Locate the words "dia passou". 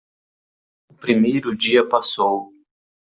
1.55-2.51